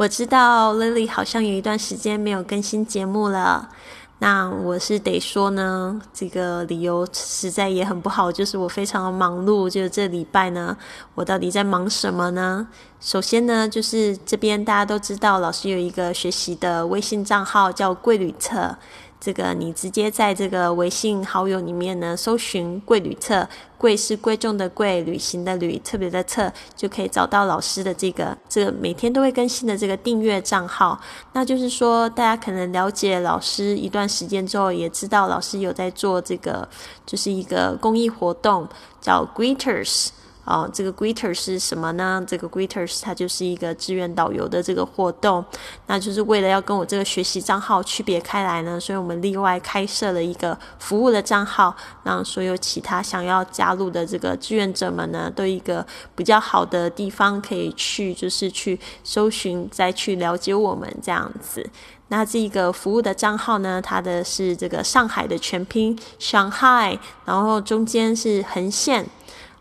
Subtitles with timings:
[0.00, 3.68] 我知道 Lily 好像有一段时间没有更新节目了，
[4.20, 10.74] 那我是得说呢，这个理由实在也很不好，就是我非常的忙碌，就是这礼拜呢，
[11.14, 12.66] 我到底在忙什么呢？
[12.98, 18.74] 首先呢，就是这边大家都知道，老师有一个学习的微信账号叫贵旅册。
[19.20, 23.46] 这个你直接在这个微信好友里面呢，搜寻“贵旅册”，
[23.76, 30.98] 贵是贵重的贵，旅行的旅，特别的特，就可以找到老师的这个这个每天都会更新的这个订阅账号。
[31.34, 36.66] 那就是说，大家可能了解老师一段时间之后，也知道老师有在做这个，
[37.04, 38.66] 就是一个公益活动，
[39.02, 40.08] 叫 Greeters。
[40.44, 42.24] 哦，这个 Greeter 是什么呢？
[42.26, 45.44] 这个 Greeters 它就是一个志愿导游的这个活动，
[45.86, 61.68] 那就是为了要跟我这个学习账号区别开来呢，所以我们另外开设了一个服务的账号，让所有其他想要加入的这个志愿者们呢，都一个比较好的地方可以去，就是去搜寻，再去了解我们这样子。
[62.08, 69.06] 那这个服务的账号呢，它的是这个上海的全拼 Shanghai，然后中间是横线。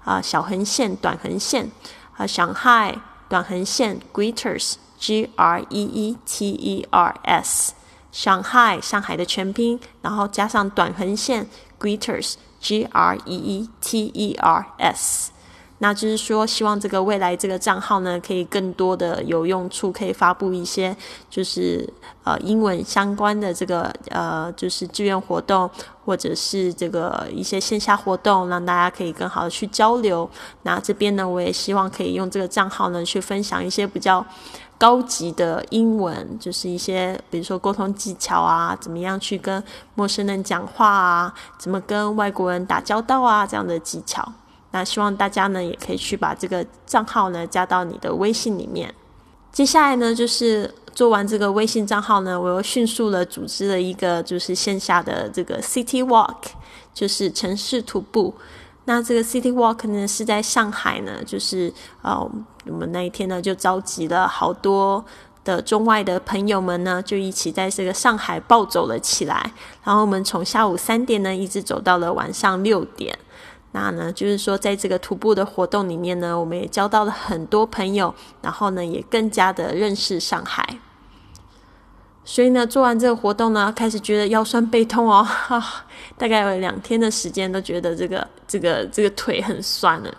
[0.04, 1.72] 啊，小横线、短横线，
[2.18, 2.98] 啊，上海
[3.28, 7.74] 短横线，Greeters，G R E E T E R S，
[8.12, 11.48] 上海，上海的全拼，然后加上短横线
[11.80, 15.32] ，Greeters，G R E E T E R S。
[15.82, 20.96] 那就是说，希望这个未来这个账号呢，可以更多的有用处，可以发布一些
[21.30, 21.88] 就是
[22.24, 25.70] 呃英文相关的这个呃就是志愿活动，
[26.06, 30.30] 或者是这个一些线下活动，让大家可以更好的去交流。
[30.64, 34.26] 那这边呢，我也希望可以用这个账号呢，去分享一些比较
[34.78, 39.64] 高级的英文，就是一些比如说沟通技巧啊，怎么样去跟
[39.96, 44.30] 陌生人讲话啊，怎么跟外国人打交道啊，这样的技巧。
[44.72, 48.94] 那希望大家呢也可以去把这个账号呢加到你的微信里面。
[49.52, 56.36] 接下来呢就是做完这个微信账号呢，我又迅速的组织了一个就是线下的这个 City Walk，
[56.94, 58.36] 就是城市徒步。
[58.86, 62.20] 那这个 City Walk 呢是在上海呢，就是呃
[62.66, 65.04] 我们那一天呢就召集了好多
[65.44, 69.52] 的中外的朋友们呢，就一起在这个上海暴走了起来。
[69.84, 73.18] 然后我们从下午三点呢一直走到了晚上六点。
[73.72, 80.80] 那呢，就是说，在这个徒步的活动里面呢，我们也交到了很多朋友，然后呢，也更加的认识上海。
[82.26, 85.86] 所以呢，做完这个活动呢，开始觉得腰酸背痛哦，哈，
[86.18, 90.12] 大概有两天的时间都觉得这个这个这个腿很酸了。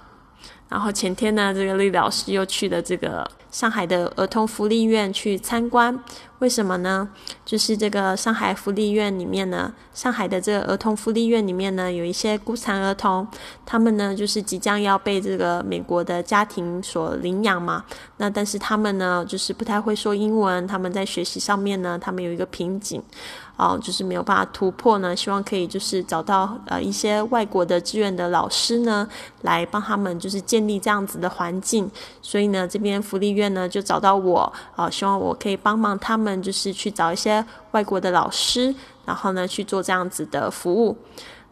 [0.68, 5.98] 然后前天呢，这个丽老师又去了这个上海的儿童福利院去参观。
[6.38, 7.06] 为什么呢？
[7.44, 13.28] 就是这个上海福利院里面呢，上海的这个儿童福利院里面呢，有一些孤残儿童，
[13.66, 17.84] 他们呢就是即将要被这个美国的家庭所领养嘛。
[18.16, 23.02] 那但是他们呢，就是不太会说英文，他们在学习上面呢，他们有一个瓶颈，
[23.58, 25.14] 哦，就是没有办法突破呢。
[25.14, 29.06] 希望可以就是找到呃一些外国的志愿的老师呢，
[29.42, 31.90] 来帮他们就是建立这样子的环境。
[32.22, 36.40] 所以呢，这边福利院院呢就找到我，啊，希望我可以帮忙他们。
[36.40, 38.72] 就是去找一些外国的老师，
[39.04, 40.96] 然后呢去做这样子的服务。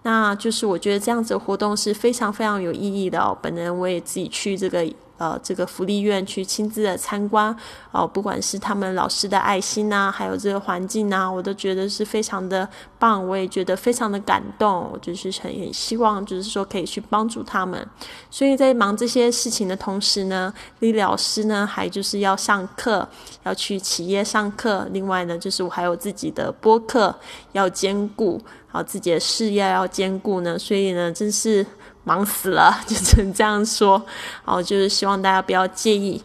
[0.03, 3.37] 那就是我觉得这样子的活动是非常非常有意义的哦。
[3.43, 4.87] 本人我也自己去这个。
[5.19, 7.55] 呃，这个福利院去亲自的参观，
[7.91, 12.67] 哦，不管是他们老师的爱心呐，还有这个环境呐，我都觉得是非常的
[13.01, 17.85] 棒，我也觉得非常的感动，我就是很很希望，就是说可以去帮助他们。
[18.31, 23.09] 所以在忙这些事情的同时呢，李老师呢还就是要上课，
[23.43, 27.13] 要去企业上课，另外呢就是我还有自己的播客
[27.51, 31.67] 要兼顾，好自己的事业要兼顾呢，所以呢真是。
[32.05, 34.05] 忙死了， 就只能这样说。
[34.45, 36.23] 哦，就是希望大家不要介意。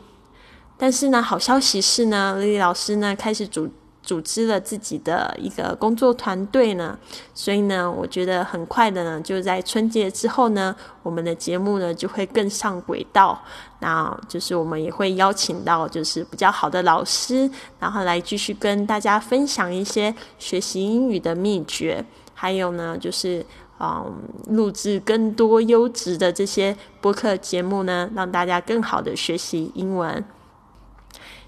[0.78, 3.70] 但是呢，好消息是呢，丽丽老师呢开始组
[4.02, 6.98] 组织了自己的一个工作团队呢。
[7.34, 13.42] 所以呢，我觉得很快的呢，就在春节之后呢，我们的节目呢就会更上轨道。
[13.80, 17.50] 那就是我们也会邀请到就是比较好的老师，
[17.80, 22.04] 然后来继续跟大家分享一些学习英语的秘诀。
[22.34, 23.46] 还有呢，就是。
[23.80, 24.14] 嗯，
[24.48, 30.24] 录制更多优质的这些播客节目呢，让大家更好的学习英文。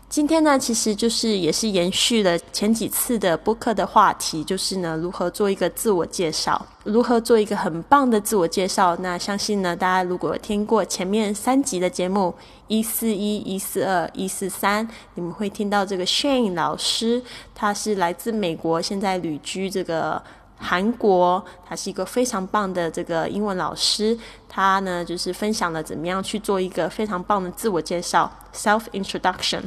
[0.07, 8.95] 今天呢，其实就是也是延续了前几次的播客的话题，就是呢，如何做一个自我介绍，如何做一个很棒的自我介绍。
[8.97, 12.33] 那相信呢，大家如果听过前面三集的节目
[12.67, 17.21] 一四一、一四二、一四三，你们会听到这个 Shane 老师，
[17.53, 20.21] 他是来自美国，现在旅居这个
[20.57, 24.17] 韩国，他是一个非常棒的这个英文老师。
[24.47, 29.63] 他呢，就是分享了怎么样去做一个非常棒的自我介绍 （self introduction）。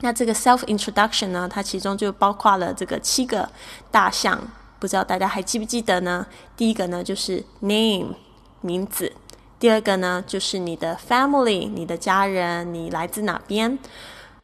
[0.00, 3.48] 那这个 self introduction 呢，它其中就包括了这个七个
[3.90, 4.38] 大项，
[4.78, 6.26] 不知道大家还记不记得呢？
[6.54, 8.14] 第一个呢就是 name
[8.60, 9.10] 名字，
[9.58, 13.78] 第二个呢就是你的 family 你的家人，你来自哪边？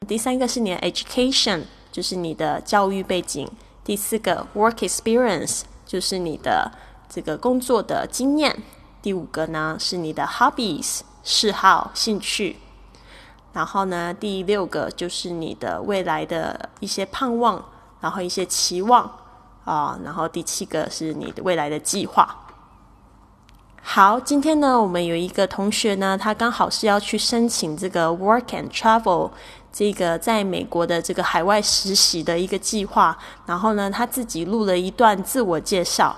[0.08, 1.60] 第三个是你的 education
[1.93, 3.46] 就是你的教育背景，
[3.84, 6.70] 第四个 work experience 就是你的
[7.08, 8.62] 这个工作的经验，
[9.02, 12.58] 第五个呢是你的 hobbies 嗜好兴趣。
[13.52, 17.62] 然后呢，第六个就是你的未来的一些盼望，
[18.00, 19.11] 然后一些期望
[19.64, 22.42] 啊，然后第七个是你的未来的计划。
[23.84, 29.31] 好，今天呢，我们有一个同学呢，他刚好是要去申请这个 Work and Travel
[29.73, 36.17] 这个在美国的这个海外实习的一个计划，然后呢，他自己录了一段自我介绍。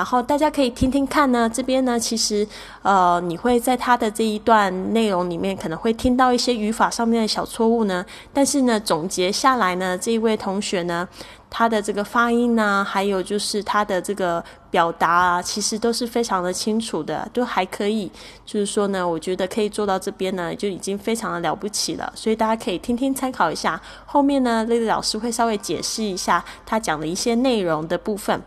[0.00, 2.48] 然后大家可以听听看呢，这边呢，其实
[2.80, 8.02] 呃，你会在他的这一段内容里面可能会听到一些语法上面的小错误呢。
[8.32, 11.06] 但是呢，总结下来呢，这一位同学呢，
[11.50, 18.10] 他的这个发音呢，还有就是他的这个表达啊，其实都是非常的清楚的，都还可以。
[18.46, 22.10] 就是说呢，我觉得可以做到这边呢，就已经非常的了不起了。
[22.16, 28.40] 所以大家可以听听参考一下，后面呢，丽丽老师会稍微解释一下他讲的一些内容的部分。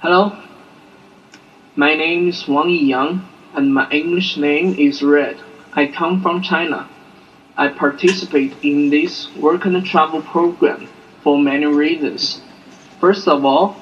[0.00, 0.32] Hello。
[1.74, 3.22] My name is Wang Yiyang,
[3.54, 5.38] and my English name is Red.
[5.72, 6.86] I come from China.
[7.56, 10.86] I participate in this work and travel program
[11.22, 12.42] for many reasons.
[13.00, 13.78] First of all,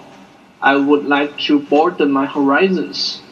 [0.63, 3.23] I would like to broaden my horizons,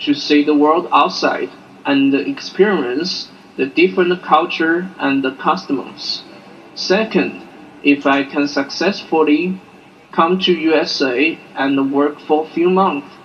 [0.00, 1.48] to see the world outside
[1.86, 6.24] and experience the different culture and the customs.
[6.74, 7.40] Second,
[7.82, 9.58] if I can successfully
[10.12, 13.17] come to USA and work for a few months,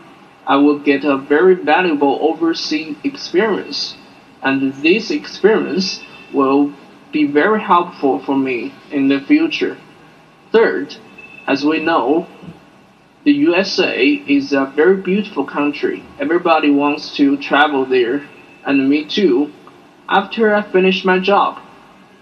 [0.45, 3.95] I will get a very valuable overseas experience,
[4.41, 6.03] and this experience
[6.33, 6.73] will
[7.11, 9.77] be very helpful for me in the future.
[10.51, 10.95] Third,
[11.47, 12.27] as we know,
[13.23, 16.03] the USA is a very beautiful country.
[16.19, 18.27] Everybody wants to travel there,
[18.65, 19.51] and me too.
[20.09, 21.59] After I finish my job,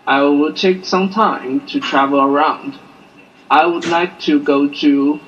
[0.06, 2.78] I will take some time to travel around.
[3.50, 5.20] I would like to go to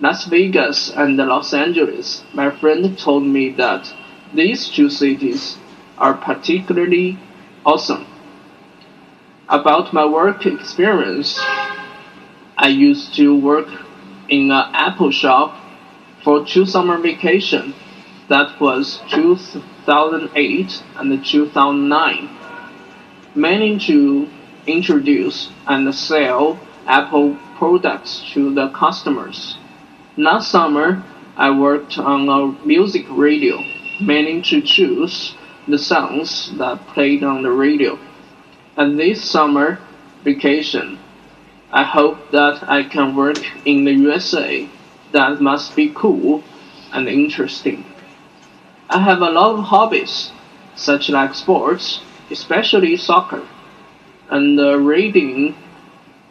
[0.00, 3.94] Las Vegas and Los Angeles, my friend told me that
[4.34, 5.56] these two cities
[5.98, 7.16] are particularly
[7.64, 8.04] awesome.
[9.48, 11.38] About my work experience,
[12.58, 13.68] I used to work
[14.28, 15.56] in an Apple shop
[16.24, 17.72] for two summer vacation.
[18.28, 22.30] That was 2008 and 2009.
[23.36, 24.28] Mainly to
[24.66, 29.56] introduce and sell Apple products to the customers.
[30.16, 31.02] Last summer,
[31.36, 33.64] I worked on a music radio,
[34.00, 35.34] meaning to choose
[35.66, 37.98] the songs that played on the radio.
[38.76, 39.78] And this summer
[40.24, 40.98] vacation,
[41.72, 44.68] I hope that I can work in the USA.
[45.12, 46.44] That must be cool
[46.92, 47.84] and interesting.
[48.88, 50.32] I have a lot of hobbies,
[50.76, 52.00] such like sports,
[52.30, 53.46] especially soccer,
[54.30, 55.56] and uh, reading,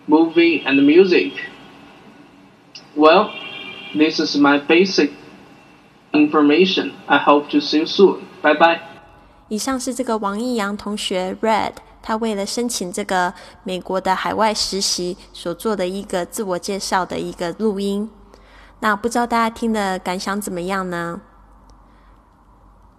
[0.08, 1.34] movie, and music.
[2.96, 3.34] Well,
[3.96, 5.12] This is my basic
[6.14, 6.94] information.
[7.06, 8.22] I hope to see you soon.
[8.42, 8.80] Bye bye.
[9.50, 18.10] 以上是这个王义阳同学 Red，他为了申请这个美国的海外实习所做的一个自我介绍的一个录音。
[18.80, 21.22] 那不知道大家听的感想怎么样呢？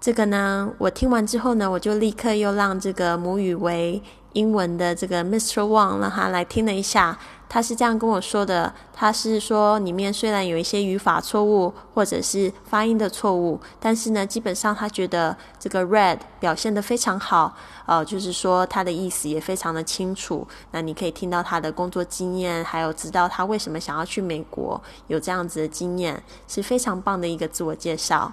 [0.00, 4.00] 这个呢，我听完之后呢，我就立刻又让这个母语为
[4.34, 5.62] 英文的这个 Mr.
[5.62, 7.18] Wang 让他来听了一下。
[7.54, 17.54] 他是这样跟我说的：，他是说里面虽然有一些语法错误或者是发音的错误，但是呢，基本上他觉得这个 Red 表现的非常好，
[17.86, 20.44] 呃，就是说他的意思也非常的清楚。
[20.72, 28.32] 那你可以听到他的工作经验，还有知道他为什么想要去美国，有这样子的经验，是非常棒的一个自我介绍。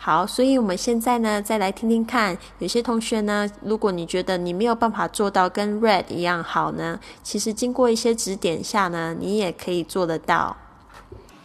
[0.00, 2.38] 好，所以我们现在呢，再来听听看。
[2.60, 10.56] 有些同学呢，如果你觉得你没有办法做到跟 Red 一样好呢，其实经过一些指点下呢，你也可以做得到。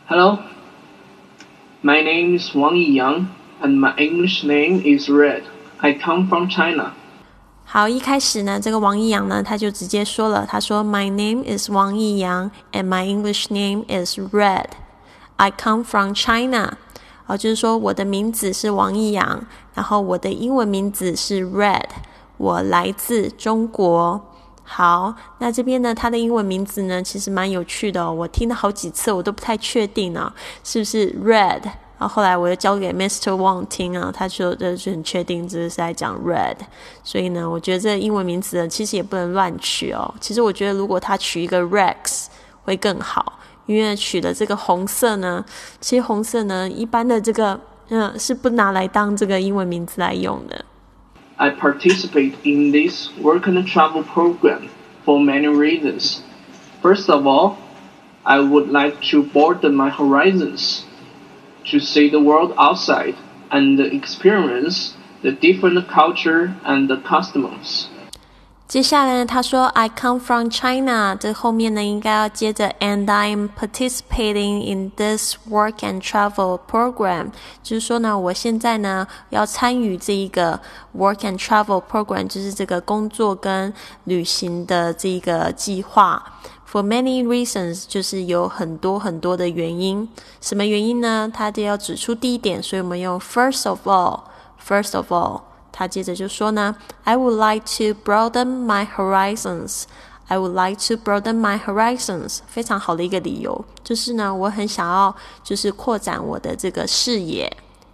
[0.07, 0.37] Hello,
[1.81, 3.25] my name is Wang Yiyang,
[3.59, 5.41] and my English name is Red.
[5.79, 6.91] I come from China.
[7.65, 14.67] 好，一开始呢，这个王一阳呢，他就直接说了，他说：“My name is 王一阳，and my English name is Red.
[15.37, 16.77] I come from China.”
[17.25, 21.89] 啊，就是说我的名字是王一阳，然后我的英文名字是 Red，
[22.37, 24.21] 我来自中国。
[24.63, 30.31] 好，那这边呢，他的英文名字呢，其实蛮有趣的哦，我听了好几次，我都不太确定呢，
[30.63, 31.63] 是不是 Red。
[31.99, 33.31] 然后后来我又交给 Mr.
[33.31, 36.57] Wang 听啊，他说的就很确定这是在讲 red，
[37.01, 40.13] 所以呢，我觉得这英文名字呢其实也不能乱取哦。
[40.19, 42.25] 其实我觉得如果他取一个 Rex
[42.63, 43.32] 会更好，
[43.66, 45.44] 因为取的这个红色呢，
[45.80, 47.60] 其实红色呢一般的这个
[47.90, 50.64] 嗯是不拿来当这个英文名字来用的。
[51.36, 54.68] I participate in this work and travel program
[55.04, 56.20] for many reasons.
[56.82, 57.56] First of all,
[58.22, 60.82] I would like to broaden my horizons.
[61.70, 63.14] to see the world outside
[63.50, 67.88] and experience the different culture and customs.
[68.73, 77.27] 接下来呢，他说 "I come from China"，这后面呢应该要接着 "and I'm participating in this work and travel program"，
[77.61, 80.59] 就是说呢，我现在呢要参与这一个
[80.97, 83.71] work and travel program，就是这个工作跟
[84.05, 86.23] 旅行的这一个计划。
[86.67, 90.09] For many reasons，就是有很多很多的原因。
[90.41, 91.31] 什么原因呢？
[91.31, 94.21] 他就要指出第一点，所以我们用 first of all。
[94.65, 95.41] First of all，
[95.72, 102.40] 他接着就说呢，I would like to broaden my horizons。I would like to broaden my horizons。
[102.46, 107.50] 非常好的一个理由，就是呢，我很想要就是扩展我的这个视野，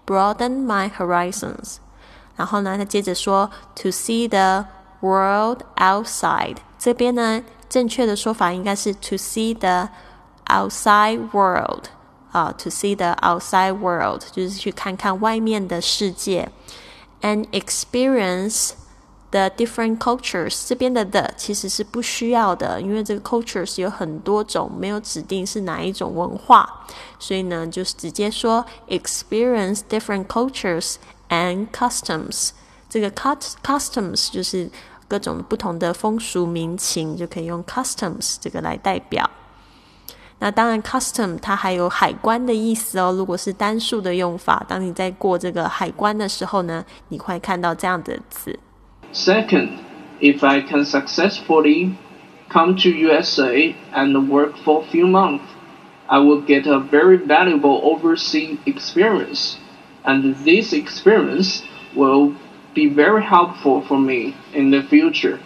[0.06, 1.76] broaden my horizons。
[2.36, 4.66] 然后呢，他接着说，to see the
[5.00, 6.56] world outside。
[6.78, 7.42] 这边呢。
[7.66, 9.88] 正确的说法应该是 to see the
[10.46, 11.86] outside world
[12.30, 16.48] 啊，to see the outside world 就是去看看外面的世界
[17.22, 18.72] ，and experience
[19.30, 20.66] the different cultures。
[20.66, 26.68] 这边的 the 其实是不需要的，因为这个 cultures 有很多种，没有指定是哪一种文化，
[27.18, 30.94] 所以呢，就是直接说 experience different cultures
[31.28, 32.50] and customs。
[32.88, 34.70] 这个 cust customs 就是
[35.08, 39.28] 各种不同的风俗民情，就可以用 customs 这个来代表。
[40.38, 43.14] 那当然，custom 它还有海关的意思哦。
[43.16, 48.58] 如果是单数的用法，当你在过这个海关的时候呢，你会看到这样的字。
[49.12, 49.68] Second,
[50.20, 51.94] if I can successfully
[52.50, 55.42] come to USA and work for a few months,
[56.06, 59.54] I will get a very valuable overseas experience,
[60.04, 61.62] and this experience
[61.94, 62.32] will
[62.74, 65.38] be very helpful for me in the future.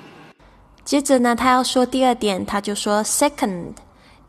[0.83, 3.75] 接着呢，他要说第二点，他就说：Second,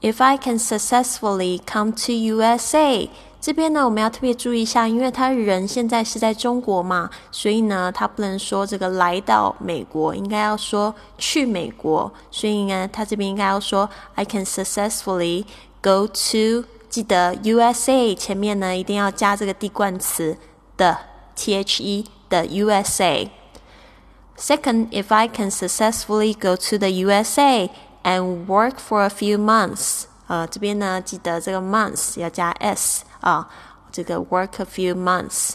[0.03, 3.10] if I can successfully come to USA，
[3.41, 12.12] 这边呢，我们要特别注意一下，因为他人现在是在中国嘛，所以呢，他不能说这个来到美国，应该要说去美国。
[12.31, 15.46] 所以呢，他这边应该要说：I can successfully
[15.81, 16.65] go to。
[16.89, 20.38] 记得 USA 前面呢，一定要加这个地冠词
[20.75, 20.98] 的
[21.36, 23.27] the。the USA.
[24.38, 27.72] Second, if I can successfully go to the USA
[28.03, 33.48] and work for a few months，呃，这边呢记得这个 months 要加 s 啊，
[33.91, 35.53] 这个 work a few months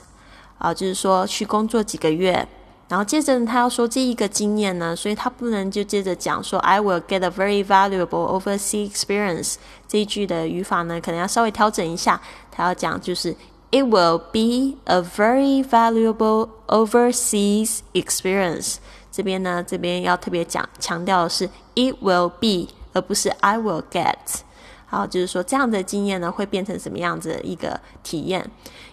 [0.59, 2.47] 啊，就是说去工作几个月。
[2.87, 9.55] 然后接着他要说这一个经验呢，所以他不能就接着讲说 I will get a very valuable overseas experience
[9.88, 12.21] 这一句的语法呢，可能要稍微调整一下。
[12.53, 13.35] 他要讲就是
[13.71, 18.76] It will be a very valuable overseas experience。
[19.20, 21.46] 这边呢，这边要特别讲强调的是
[21.76, 24.16] ，it will be，而不是 I will get。
[24.86, 28.50] 好，就是说这样的经验呢，会变成什么样子的一个体验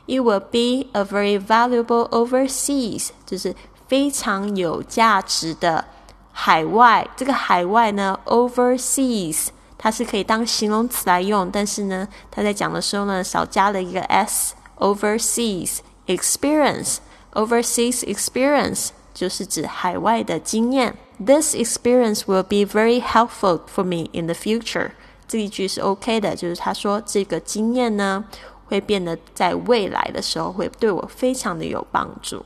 [0.09, 3.55] ？It will be a very valuable overseas，就是
[3.87, 5.85] 非常有价值的
[6.33, 7.07] 海外。
[7.15, 9.47] 这个海外呢，overseas，
[9.79, 14.57] 它是可以当形容词来用，但是呢，它在讲的时候呢，少加了一个 s。
[14.79, 16.97] overseas experience
[17.33, 20.96] overseas experience 就是指海外的经验。
[21.24, 24.92] This experience will be very helpful for me in the future。
[25.28, 28.26] 这一句是 OK 的，就是他说这个经验呢
[28.66, 32.46] 会变得在未来的时候会对我非常的有帮助。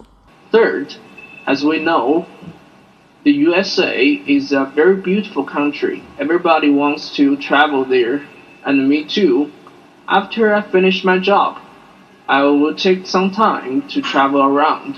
[0.52, 0.96] Third,
[1.46, 2.26] as we know,
[3.24, 6.02] the USA is a very beautiful country.
[6.20, 8.22] Everybody wants to travel there,
[8.64, 9.50] and me too.
[10.06, 11.56] After I finish my job,
[12.28, 14.96] I will take some time to travel around.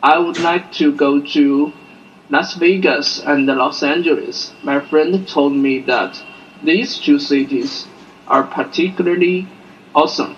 [0.00, 1.72] I would like to go to
[2.28, 4.52] Las Vegas and Los Angeles.
[4.62, 6.16] My friend told me that
[6.64, 7.86] these two cities
[8.26, 9.46] are particularly
[9.92, 10.34] awesome.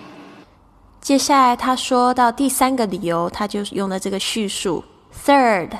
[1.01, 4.83] 接下来他说到第三个理由，他就用了这个叙述。
[5.25, 5.79] Third,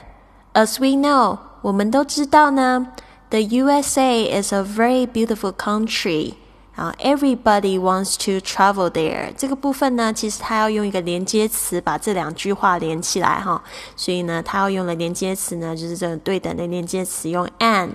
[0.53, 2.87] As we know，我们都知道呢，
[3.29, 6.33] the USA is a very beautiful country。
[6.74, 9.32] 然后，everybody wants to travel there。
[9.36, 13.62] 这个部分呢，其实它要用一个连接词把这两句话连起来哈，
[13.96, 17.90] 所以呢，它要用的连接词呢，就是这种对等的连接词，用 and。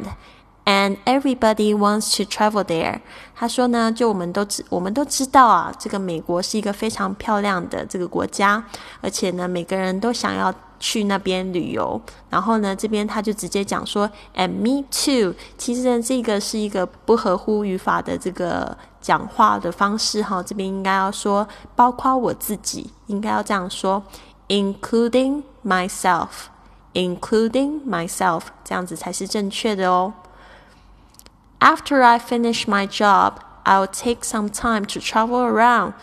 [0.70, 3.00] And everybody wants to travel there。
[3.36, 8.64] 他说呢，就我们都知，我们都知道啊，这个美国是一个非常漂亮的这个国家，
[9.02, 12.00] 而且呢，每个人都想要去那边旅游。
[12.30, 15.34] 然后呢，这边他就直接讲说，And me too。
[15.58, 20.44] 其实呢，这个是一个不合乎语法的这个讲话的方式哈。
[20.44, 24.04] 这边应该要说，包括我自己，应该要这样说
[24.50, 30.14] ，including myself，including myself，这样子才是正确的哦。
[31.60, 33.34] After I finish my job,
[33.66, 35.94] I'll take some time to travel around.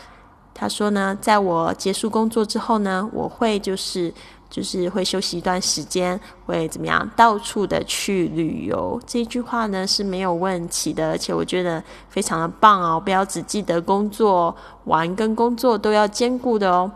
[0.55, 4.13] 他说呢，在我结束工作之后呢，我会就是
[4.51, 9.01] 就是会休息一段时间，会怎么样，到处的去旅游。
[9.07, 13.01] 这句话呢是没有问题的，而且我觉得非常的棒哦。
[13.01, 16.91] 不要只记得工作，玩跟工作都要兼顾的哦。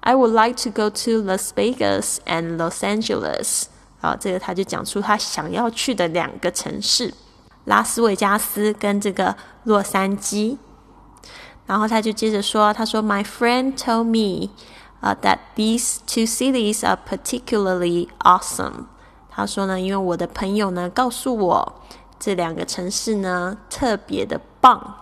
[0.00, 3.64] I would like to go to Las Vegas and Los Angeles.
[4.00, 7.12] 啊，这个他就讲出他想要去的两个城市。
[7.64, 10.58] 拉斯维加斯跟这个洛杉矶，
[11.66, 14.50] 然后他就接着说：“他说，My friend told me,
[15.00, 18.86] uh, that these two cities are particularly awesome。”
[19.30, 21.80] 他说呢，因为我的朋友呢告诉我，
[22.18, 24.96] 这两个城市呢特别的棒。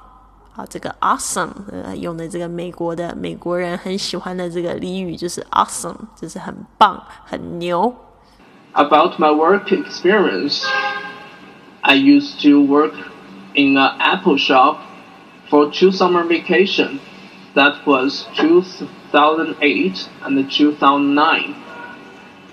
[0.53, 7.95] 好，这个 awesome 呃用的这个美国的美国人很喜欢的这个俚语就是 awesome，就是很棒、很牛。
[8.73, 10.65] About my work experience.
[11.84, 12.94] I used to work
[13.54, 14.82] in an Apple shop
[15.50, 17.00] for two summer vacation.
[17.54, 21.56] That was 2008 and 2009.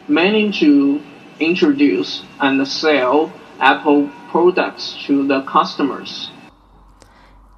[0.08, 1.00] Meaning to
[1.40, 6.28] introduce and sell Apple products to the customers.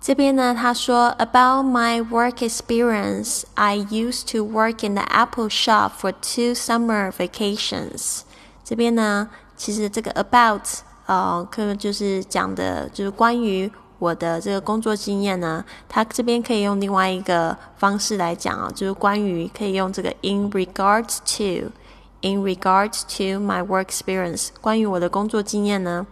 [0.00, 6.54] 这边呢，他说 About my work experience, I used to work in the Apple shop for two
[6.54, 8.20] summer vacations.
[8.62, 13.67] 这边呢，其实这个 about 呃，可就是讲的，就是关于
[13.97, 15.65] 我的这个工作经验呢。
[15.87, 26.05] 他这边可以用另外一个方式来讲啊，就是关于可以用这个 in regard to，in regard to my work experience，关于我的工作经验呢。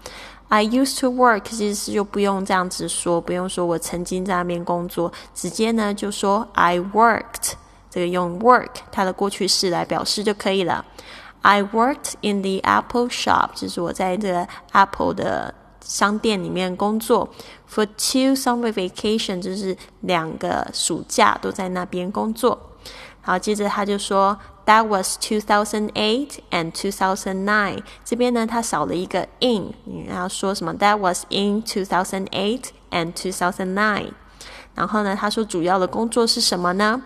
[0.48, 7.52] I used to work，其实就不用这样子说，不用说我曾经在那边工作，直接呢就说 I worked，
[7.92, 10.84] 这个用 work 它的过去式来表示就可以了。
[11.47, 17.29] I worked in the Apple shop，就是我在这个 Apple 的商店里面工作。
[17.69, 22.71] For two summer vacation，就是两个暑假都在那边工作。
[23.23, 27.83] 好，接着他就说，That was 2008 and 2009。
[28.05, 30.75] 这边呢，它少了一个 in，你要说什么？
[30.75, 34.13] That was in 2008 and 2009。
[34.75, 37.03] 然后呢，他说主要的工作是什么呢？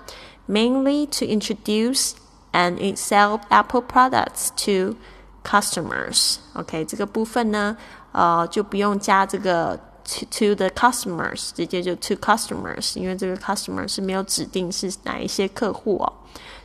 [0.49, 2.13] Mainly to introduce
[2.52, 4.96] and it sell Apple products to
[5.44, 6.38] customers.
[6.54, 7.76] OK，这个部分呢，
[8.12, 16.14] 呃，就不用加这个 to to the customers，直接就 to customers，因为这个 customer 是没有指定是哪一些客户哦。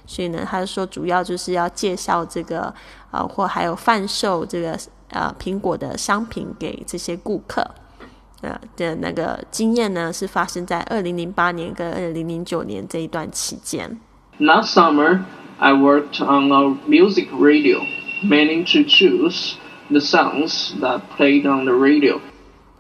[0.07, 2.73] 所以呢，他说主要就是要介绍这个
[3.11, 4.79] 呃，或还有贩售这个
[5.11, 7.65] 呃苹果的商品给这些顾客。
[8.43, 13.99] 呃的那个经验呢，是发生在二零零八年跟二零零九年这一段期间。
[14.39, 15.23] Last summer.
[15.60, 17.86] I worked on a music radio,
[18.24, 19.58] meaning to choose
[19.90, 22.20] the songs that played on the radio.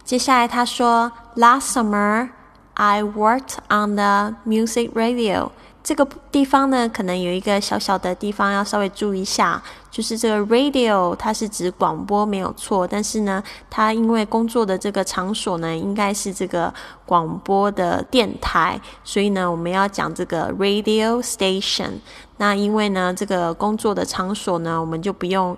[0.04, 2.30] 接下来他说，Last summer
[2.74, 5.52] I worked on the music radio.
[5.87, 22.01] 这个地方呢，可能有一个小小的地方要稍微注意一下，就是这个 radio 它是指广播没有错，但是呢，它因为工作的这个场所呢，应该是这个广播的电台，所以呢，我们要讲这个 radio station。
[22.38, 25.57] 那因为呢，这个工作的场所呢，我们就不用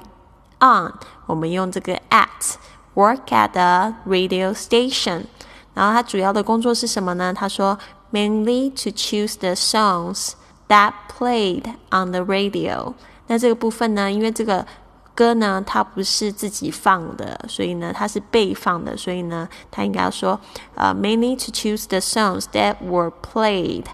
[0.61, 0.93] on，
[1.25, 2.57] 我们用这个 at
[2.95, 5.23] work at the radio station。
[5.73, 7.33] 然后它主要的工作是什么呢？
[7.33, 7.79] 他说。
[8.12, 10.34] mainly to choose the songs
[10.68, 12.94] that played on the radio。
[13.28, 14.66] 那这个部分呢，因为这个
[15.16, 20.39] 歌呢，它不是自己放的，所以呢，它是被放的，所以呢，它应该要说，
[20.76, 23.86] 呃，mainly to choose the songs that were played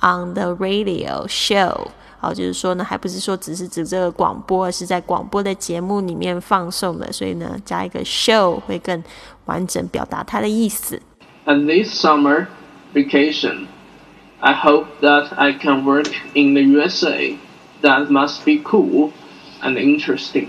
[0.00, 1.88] on the radio show。
[2.18, 9.02] 好，就是说呢，还不是说只是指这个广播，而是在广播的节目里面放送的，所以呢，加一个 show 会更
[9.44, 11.00] 完整表达它的意思。
[11.44, 12.46] And this summer
[12.93, 13.67] Vacation.
[14.39, 17.37] I hope that I can work in the USA.
[17.81, 19.11] That must be cool
[19.61, 20.47] and interesting.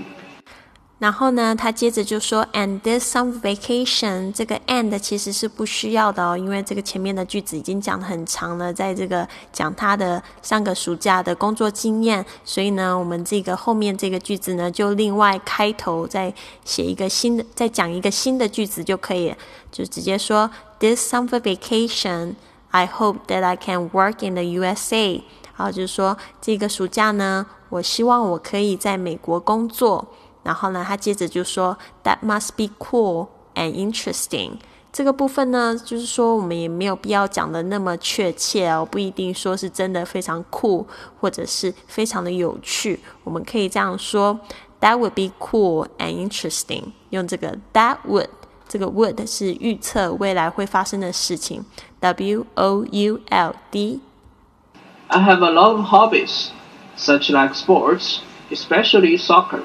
[0.99, 16.33] 然后呢，他接着就说，and this summer vacation，这个 and 其实是不需要的哦，因为这个前面的句子已经讲得很长了，在这个讲他的上个暑假的工作经验，所以呢，我们这个后面这个句子呢，就另外开头再
[16.65, 19.35] 写一个新的，再讲一个新的句子就可以，
[19.73, 20.49] 就直接说
[20.82, 25.22] ，this summer vacation，I hope that I can work in the USA。
[25.54, 30.08] 好，就是说这个暑假呢，我希望我可以在美国工作。
[30.44, 34.60] 然后呢，他接着就说，That must be cool and interesting。
[34.94, 40.88] 这个部分呢，就是说我们也没有必要讲的那么确切哦，不一定说是真的非常酷，
[41.20, 43.00] 或者是非常的有趣。
[43.24, 44.40] 我们可以这样说，
[44.80, 46.94] That would be cool and interesting。
[47.10, 48.30] 用这个 That would，
[48.72, 51.64] 这个 would 是预测未来会发生的事情，
[52.00, 56.50] W O U L D。I have a lot of hobbies,
[56.98, 58.20] such like sports,
[58.52, 59.62] especially soccer.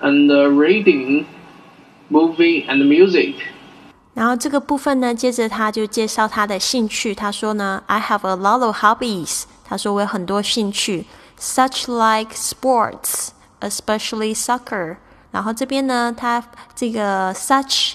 [0.00, 1.26] and reading,
[2.10, 3.34] movie and music.
[4.14, 7.14] 然后这个部分呢，接着他就介绍他的兴趣。
[7.14, 9.44] 他说呢，I have a lot of hobbies。
[9.64, 11.04] 他说我有很多兴趣，
[11.38, 13.28] such like sports,
[13.60, 14.96] especially soccer。
[15.30, 16.42] 然后这边呢，他
[16.74, 17.92] 这个 such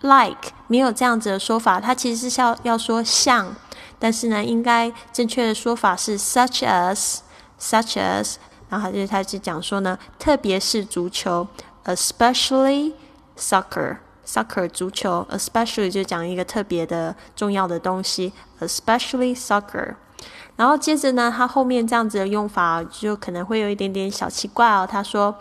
[0.00, 3.54] like 没有这样子的说法，它其实是要要说像，
[3.98, 7.18] 但是呢，应该正确的说法是 such as,
[7.60, 8.36] such as。
[8.68, 11.44] 然后就是他是讲说呢，特别是足球
[11.86, 12.92] ，especially
[13.36, 19.96] soccer，soccer 足球，especially 就讲一个特别的重要的东西，especially soccer。
[20.54, 24.86] 然后接着呢，他后面这样子的用法就可能会有一点点小奇怪哦。
[24.88, 25.36] 他说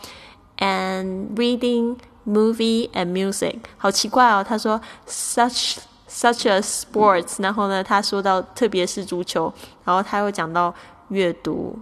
[0.57, 4.43] ，and reading movie and music，好奇怪哦。
[4.43, 5.77] 他说 such
[6.09, 9.53] such a sports，然后呢，他说到特别是足球，
[9.83, 10.73] 然后他又讲到
[11.09, 11.77] 阅读。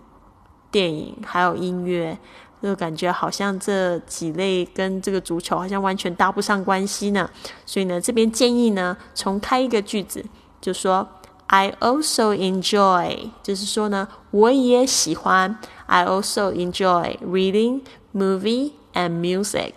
[0.70, 2.16] 电影还有音乐，
[2.62, 7.28] 就感觉好像这几类跟这个足球好像完全搭不上关系呢。
[7.66, 10.24] 所以呢，这边建议呢，重开一个句子，
[10.60, 11.08] 就说
[11.48, 15.58] I also enjoy，就是说呢，我也喜欢。
[15.86, 19.72] I also enjoy reading, movie and music，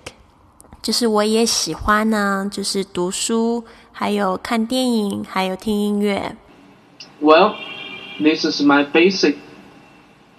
[0.83, 6.37] 就是我也喜欢呢，就是读书，还有看电影，还有听音乐。
[7.21, 7.55] Well,
[8.19, 9.37] this is my basic.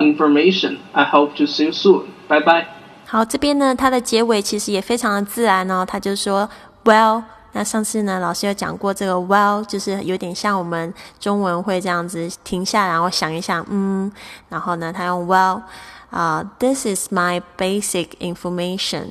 [0.02, 0.80] information.
[0.94, 2.08] I hope to see you soon.
[2.28, 2.66] Bye bye.
[3.06, 5.86] 好，这边呢，它的结尾其实也非常的自然哦。
[5.86, 6.50] 他就说
[6.84, 14.12] ，Well，那上次呢，老师有讲过这个 Well，就是有点像我们中文会这样子停下，然后想一想，嗯，
[14.50, 15.62] 然后呢，他用 Well，
[16.10, 19.10] 啊、uh,，This is my basic information，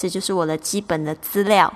[0.00, 1.70] 这就是我的基本的资料。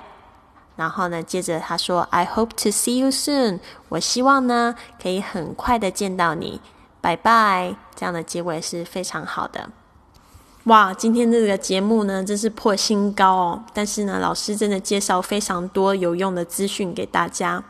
[0.75, 3.59] 然后呢，接着他说，I hope to see you soon，
[3.89, 6.59] 我希望呢，可以很快的见到你。
[6.99, 9.69] 拜拜，这样的结尾是非常好的。
[10.63, 13.63] 哇，今天这个节目呢，真是破新高哦！
[13.75, 17.63] 但是呢，老师真的介绍非常多有用的资讯给大家。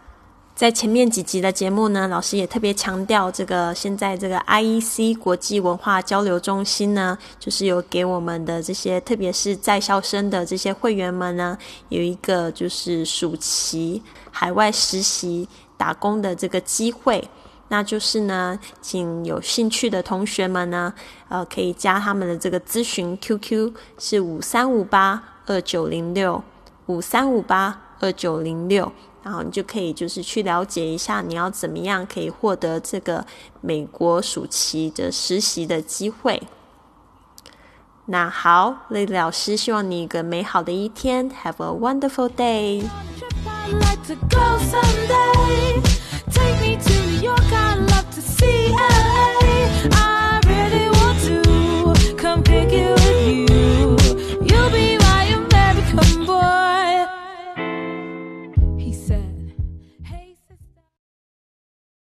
[0.55, 11.57] 在前面几集的节目呢，老师也特别强调，这个现在这个 IEC 国际文化交流中心呢，就是有给我们的这些，特别是在校生的这些会员们呢，
[11.89, 17.21] 有一个就是暑期海外实习打工的这个机会。
[17.67, 20.93] 那就是呢，请有兴趣的同学们呢，
[21.27, 26.41] 呃，可以加他们的这个咨询 QQ 是五三五八二九零六
[26.85, 28.89] 五三五八二九零六，
[29.25, 33.25] 然后你就可以就是去了解一下你要怎么样可以获得这个
[33.59, 36.43] 美国暑期的实习的机会。
[38.05, 42.83] 那好，丽丽老师希望你一个美好的一天，Have a wonderful day。